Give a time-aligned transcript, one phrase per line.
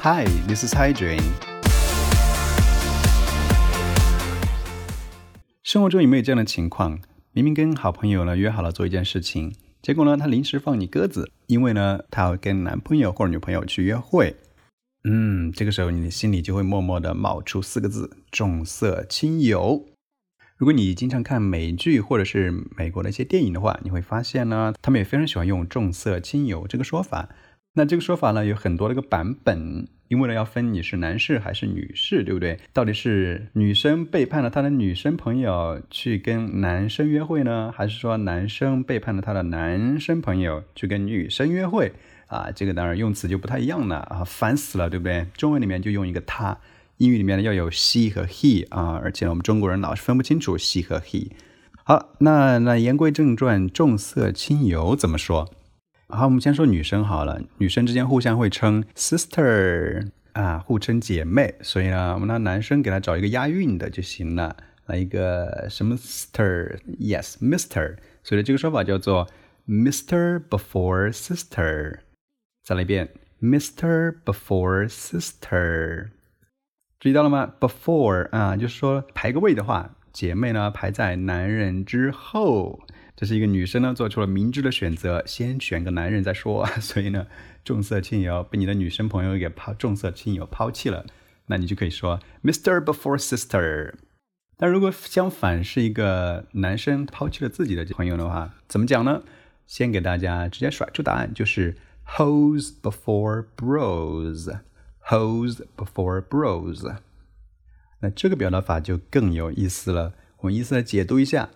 [0.00, 1.20] Hi, this is Hydrain。
[5.64, 7.00] 生活中有没有这样的情况？
[7.32, 9.52] 明明跟好朋友呢约好了做一件事情，
[9.82, 14.36] 结果呢他临时放你鸽子，因为呢他要跟男朋友或者女朋友去约会。
[15.02, 19.84] 嗯，这个时候你的心里就会默默的冒出四个字：重色轻友。
[20.56, 27.28] 如果你经常看美剧或者是美国的一些电影的话，你会发现呢，他们也非常喜欢用重色轻友这个说法。
[27.78, 32.58] 那这个说法呢，有很多的一个版本，因为呢要分你是男士还是女士，对不对？
[32.72, 41.92] 到底是女生背叛了她的女生朋友去跟男生约会呢，还是说男生背叛了他的男生朋友去跟女生约会？
[42.26, 45.24] 啊，这个当然用词就不太一样了啊，烦死了，对不对？
[45.36, 46.58] 中文里面就用一个他。
[46.96, 51.28] 英语里面呢要有 she 和 he 啊，而且我们中国人老是分不清楚 she 和 he。
[51.84, 55.48] 好，那那言归正传，重色轻友怎么说？
[56.10, 64.56] 好，我们先说女生好了，女生之间互相会称 sister 啊，互称姐妹，所以呢，我们让男生给她找一个押韵的就行了，
[64.86, 67.98] 来一个什么 sister？Yes，Mister。
[68.22, 69.28] 所以这个说法叫做
[69.66, 71.98] Mister before sister。
[72.64, 73.10] 再来一遍
[73.42, 76.06] ，Mister before sister。
[76.98, 82.80] 注意到了吗？Before 啊，就是说排个位的话，姐妹呢排在男人之后。
[83.18, 86.64] 这是一个女生呢做出了明智的选择，先选个男人再说。
[86.78, 87.26] 所以呢，
[87.64, 91.04] 重色轻友被你的女生朋友给抛，重色轻友抛弃了，
[91.46, 92.80] 那你就可以说 Mr.
[92.80, 93.94] Before Sister。
[94.56, 99.24] 但如果相反是一个男生抛弃了自己的朋友的话，怎么讲呢？
[99.66, 104.60] 先给大家直接甩出答案，就是 Hoes before Bros。
[105.08, 106.96] Hoes before bros，
[108.00, 110.12] 那这个表达法就更有意思了。
[110.40, 111.48] 我们依次来解读一下。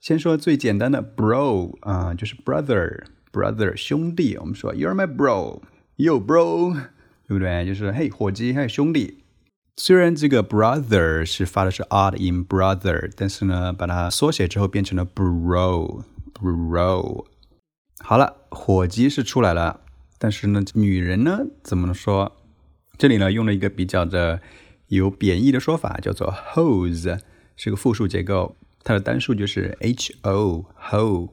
[0.00, 4.36] 先说最简单的 bro 啊，就是 brother，brother 兄弟。
[4.36, 6.72] 我们说 You're my bro，you bro，
[7.26, 7.66] 对不对？
[7.66, 9.24] 就是嘿伙计，嘿兄弟。
[9.76, 16.04] 虽然这个 brother 是发的是 odd in brother，但是呢，把它缩写之后变成了 bro，bro。
[18.00, 19.80] 好了，伙计是出来了，
[20.18, 22.36] 但是呢，女人呢，怎么说？
[22.96, 24.40] 这里呢用了一个比较的
[24.86, 27.18] 有贬义的说法，叫做 hose，
[27.56, 31.28] 是个复数结构，它的单数就是 h o ho。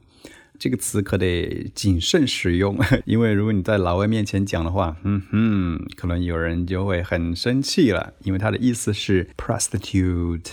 [0.58, 10.52] 这个词可得谨慎使用， 因为如果你在老外面前讲的话，嗯哼，可能有人就会很生气了，因为它的意思是 prostitute，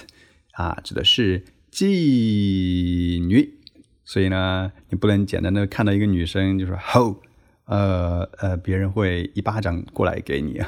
[0.54, 3.54] 啊，指的是妓女，
[4.04, 7.18] 所以呢，你不能简单的看到一个女生就说 ho。
[7.66, 10.60] 呃呃，别人会一巴掌过来给你，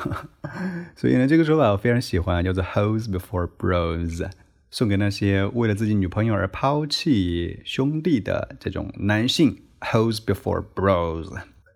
[0.95, 4.31] 所以呢，这个说法我非常喜欢，叫做 “hoes before bros”，
[4.75, 11.31] 送给那些为了自己女朋友而抛弃兄弟的这种男性，hose before bros”。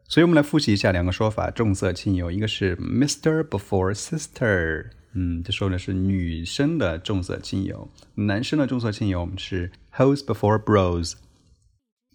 [0.09, 11.13] 所以，我们来复习一下两个说法：重色轻友，一个是 “Mister before sister”，嗯，这说的是女生的重色轻友；男生的重色轻友，我们是 hose before bros”。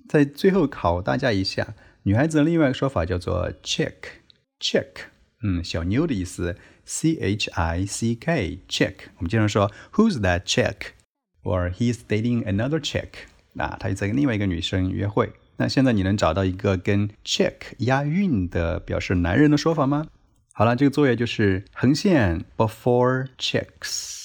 [0.10, 1.76] 在最后考大家一下。
[2.06, 5.06] 女孩子的另外一个说法叫做 chick，chick，
[5.44, 8.94] 嗯，小妞的意思，c h i c k，chick。
[9.18, 13.10] 我们经常说 Who's that chick？or He's dating another chick。
[13.52, 15.34] 那，他就在跟另外一个女生约会。
[15.58, 20.08] 那现在你能找到一个跟 chick 押韵的表示男人的说法吗？
[20.54, 24.22] 好了，这个作业就是横线 before chicks。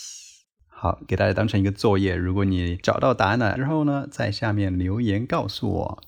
[0.69, 2.15] 好，给大家当成一个作业。
[2.15, 6.03] 如果你找到答案了之后呢，在下面留言告诉我。